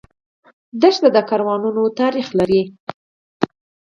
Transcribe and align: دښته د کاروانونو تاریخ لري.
دښته 0.81 1.07
د 1.15 1.17
کاروانونو 1.29 1.81
تاریخ 1.99 2.27
لري. 2.39 2.61